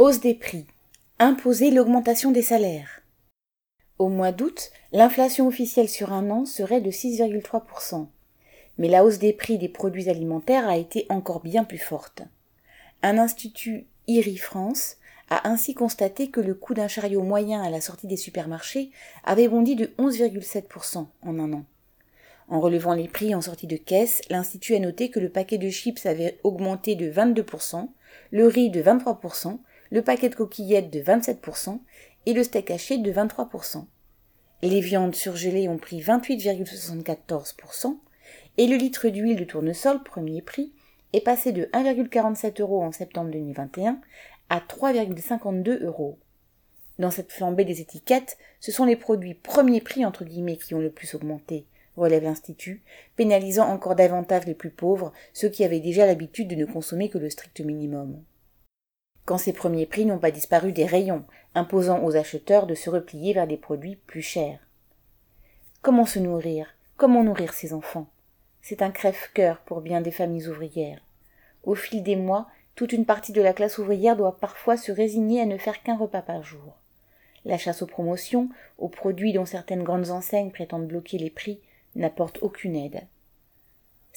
[0.00, 0.64] Hausse des prix.
[1.18, 3.02] Imposer l'augmentation des salaires.
[3.98, 8.06] Au mois d'août, l'inflation officielle sur un an serait de 6,3%.
[8.78, 12.22] Mais la hausse des prix des produits alimentaires a été encore bien plus forte.
[13.02, 14.98] Un institut IRI France
[15.30, 18.92] a ainsi constaté que le coût d'un chariot moyen à la sortie des supermarchés
[19.24, 21.64] avait bondi de 11,7% en un an.
[22.46, 25.70] En relevant les prix en sortie de caisse, l'Institut a noté que le paquet de
[25.70, 27.88] chips avait augmenté de 22%,
[28.30, 29.58] le riz de 23%,
[29.90, 31.80] le paquet de coquillettes de 27%
[32.26, 33.86] et le steak haché de 23%.
[34.62, 37.96] Les viandes surgelées ont pris 28,74%
[38.56, 40.72] et le litre d'huile de tournesol, premier prix,
[41.12, 44.00] est passé de 1,47 euros en septembre 2021
[44.50, 46.18] à 3,52 euros.
[46.98, 50.80] Dans cette flambée des étiquettes, ce sont les produits premier prix entre guillemets qui ont
[50.80, 52.82] le plus augmenté, relève l'Institut,
[53.16, 57.18] pénalisant encore davantage les plus pauvres, ceux qui avaient déjà l'habitude de ne consommer que
[57.18, 58.20] le strict minimum
[59.28, 61.22] quand ces premiers prix n'ont pas disparu des rayons,
[61.54, 64.58] imposant aux acheteurs de se replier vers des produits plus chers.
[65.82, 66.68] Comment se nourrir?
[66.96, 68.06] Comment nourrir ses enfants?
[68.62, 71.02] C'est un crève-cœur pour bien des familles ouvrières.
[71.62, 75.42] Au fil des mois, toute une partie de la classe ouvrière doit parfois se résigner
[75.42, 76.78] à ne faire qu'un repas par jour.
[77.44, 78.48] La chasse aux promotions,
[78.78, 81.60] aux produits dont certaines grandes enseignes prétendent bloquer les prix,
[81.96, 83.02] n'apporte aucune aide.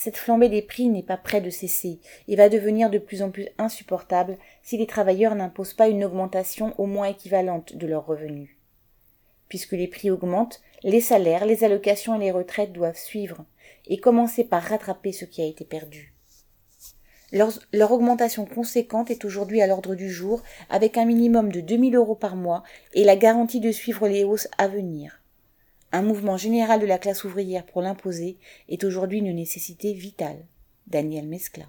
[0.03, 3.30] Cette flambée des prix n'est pas près de cesser et va devenir de plus en
[3.30, 8.49] plus insupportable si les travailleurs n'imposent pas une augmentation au moins équivalente de leurs revenus.
[9.47, 13.45] Puisque les prix augmentent, les salaires, les allocations et les retraites doivent suivre
[13.85, 16.16] et commencer par rattraper ce qui a été perdu.
[17.31, 20.41] Leur, augmentation conséquente est aujourd'hui à l'ordre du jour
[20.72, 22.63] avec un minimum de 2000 euros par mois
[22.95, 25.20] et la garantie de suivre les hausses à venir.
[25.94, 28.38] Un mouvement général de la classe ouvrière pour l'imposer
[28.70, 30.45] est aujourd'hui une nécessité vitale.
[30.88, 31.66] Daniel Mescla.